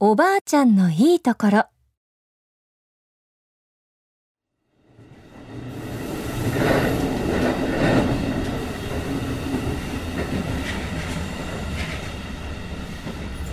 [0.00, 1.64] おばあちゃんのいいところ。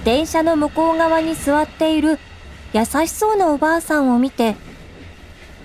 [0.04, 2.20] 電車の向こう側に座っている
[2.74, 4.56] 優しそうなおばあさんを見て、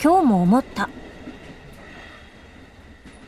[0.03, 0.89] 今日も思った。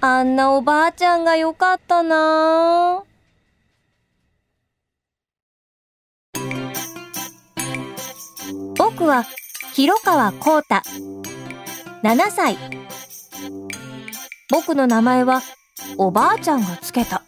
[0.00, 3.04] あんなおばあちゃんがよかったな
[8.94, 9.24] 僕は
[9.72, 10.82] 広川光太。
[12.02, 12.58] 7歳。
[14.50, 15.40] 僕の名前は
[15.96, 17.22] おばあちゃんがつけた。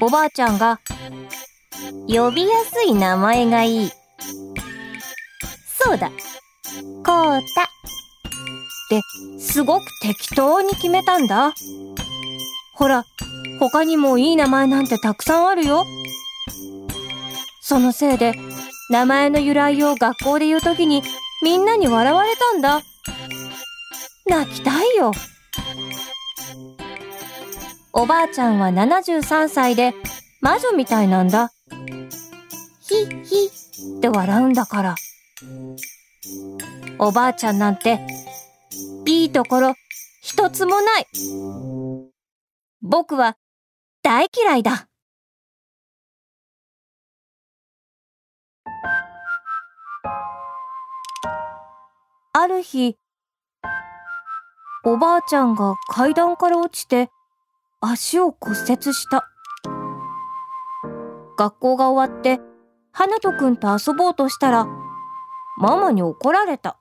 [0.00, 0.80] おばあちゃんが
[2.08, 3.90] 呼びやすい名前がいい。
[5.78, 6.08] そうだ。
[6.08, 7.64] こうた。
[7.64, 7.66] っ
[8.88, 9.02] て
[9.38, 11.52] すごく適当に決めたんだ。
[12.76, 13.04] ほら、
[13.60, 15.84] 他にもいい名前なんてたくさんあるよ。
[17.60, 18.34] そのせいで、
[18.92, 21.02] 名前の由来を学校で言うときに
[21.42, 22.82] みんなに笑われたんだ。
[24.26, 25.12] 泣きたいよ。
[27.94, 29.94] おばあちゃんは73歳で
[30.42, 31.52] 魔女みたいなんだ。
[32.82, 33.50] ひ、ひ
[33.96, 34.94] って笑うんだから。
[36.98, 37.98] おばあちゃんなんて、
[39.06, 39.74] いいところ
[40.20, 41.06] 一つもない。
[42.82, 43.38] 僕は
[44.02, 44.86] 大嫌いだ。
[52.34, 52.96] ある日、
[54.84, 57.10] おばあちゃんが階段から落ちて
[57.80, 59.28] 足を骨折した。
[61.36, 62.40] 学校が終わって
[62.90, 64.66] 花人くんと遊ぼうとしたら、
[65.58, 66.78] ママに怒られた。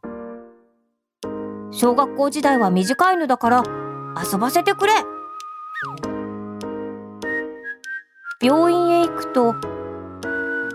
[1.72, 3.64] 小学校時代は短いのだから
[4.32, 4.94] 遊ばせてくれ。
[8.42, 9.56] 病院へ行くと、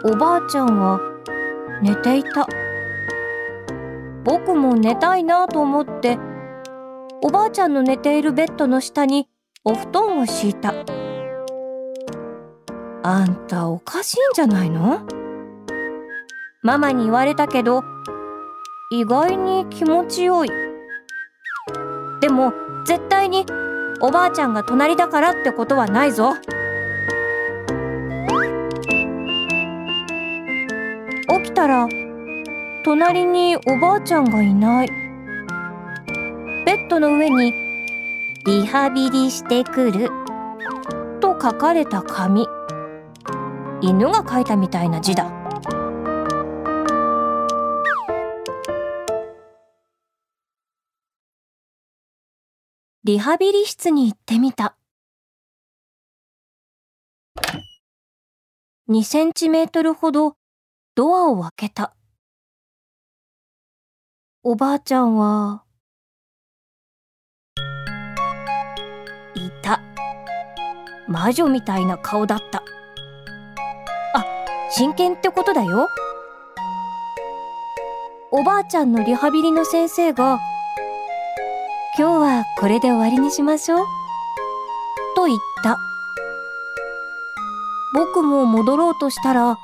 [0.05, 1.01] おばあちゃんは
[1.83, 2.47] 寝ていた。
[4.25, 6.19] 僕も寝たいなと思って、
[7.23, 9.29] おばあちゃんの寝ているベッドの下に
[9.64, 10.75] お布団を敷いた。
[13.03, 15.07] あんたおかしいんじゃないの？
[16.63, 17.85] ママに言われたけど、
[18.91, 20.51] 意外に気持ちよい。
[22.20, 22.53] でも、
[22.85, 23.47] 絶対に
[24.01, 26.35] おばあちゃんが隣だからってことはないぞ。
[31.56, 31.89] たら、
[32.84, 34.89] 隣におばあちゃんがいない。
[36.67, 37.55] ベッドの上に、
[38.44, 40.11] リハビリしてくる。
[41.20, 42.46] と書かれた紙。
[43.80, 45.33] 犬が書いたみたいな字だ。
[53.02, 54.77] リハビリ室に行ってみた。
[58.90, 60.36] 2センチメートルほど
[60.96, 61.95] ドアを開けた。
[64.42, 65.62] おばあちゃんは、
[69.35, 69.83] いた。
[71.06, 72.62] 魔女みたいな顔だった。
[74.14, 74.24] あ、
[74.70, 75.86] 真剣ってことだよ。
[78.30, 80.40] おばあちゃんのリハビリの先生が、
[81.98, 83.86] 今日はこれで終わりにしましょう。
[85.14, 85.77] と言った。
[87.92, 89.58] 僕も戻ろうとしたら、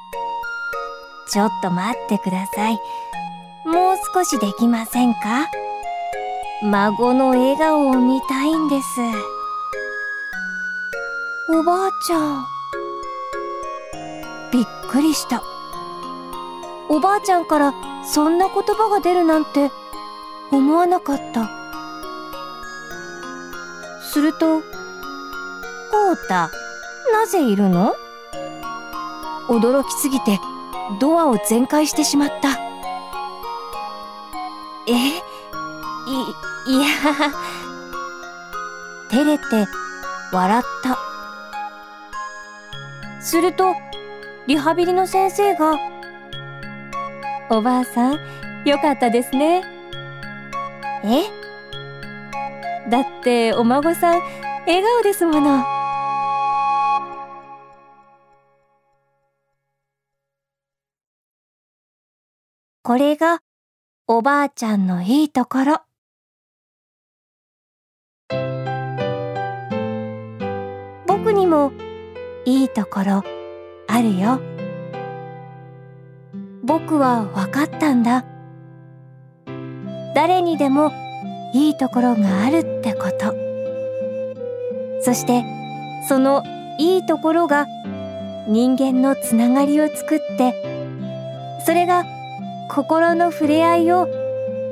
[1.32, 2.78] ちょっと待ってください。
[3.64, 5.48] もう少しできませんか？
[6.62, 9.00] 孫の笑顔を見たいんです。
[11.50, 12.46] おばあちゃん。
[14.52, 15.42] びっくりした。
[16.90, 17.72] おばあちゃんから
[18.04, 19.70] そんな言葉が出るなんて
[20.50, 21.48] 思わなかった。
[24.12, 24.66] すると、こ
[26.12, 26.50] うた、
[27.12, 27.94] なぜいるの？
[29.48, 30.38] 驚きすぎて
[30.98, 32.58] ドアを全開してしまった。
[34.88, 34.92] え？
[36.04, 36.88] い、いや、
[39.10, 39.44] 照れて
[40.32, 40.98] 笑った。
[43.20, 43.74] すると、
[44.46, 45.78] リハビリの先生が、
[47.50, 48.18] おばあさん、
[48.64, 49.62] よかったですね。
[51.04, 51.22] え？
[52.90, 54.20] だってお孫さん
[54.66, 55.64] 笑顔ですもの。
[62.84, 63.38] これが
[64.08, 65.82] おばあちゃんのいいところ。
[71.06, 71.72] 僕にも
[72.44, 73.24] いいところ
[73.86, 74.40] あるよ。
[76.64, 78.24] 僕は分かったんだ。
[80.16, 80.90] 誰にでも
[81.54, 83.32] いいところがあるってこと。
[85.02, 85.44] そして
[86.08, 86.42] その
[86.80, 87.68] いいところが
[88.48, 92.04] 人間のつながりを作ってそれが
[92.68, 94.08] 心の触れ合いを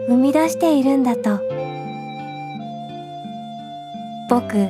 [0.08, 1.38] 生み出しているんだと。
[4.28, 4.68] 僕、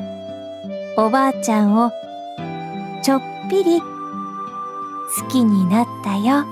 [0.96, 1.93] おばあちゃんを
[3.02, 6.44] ちょっぴり好きになったよ。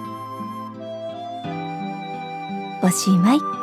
[2.82, 3.57] おしまい。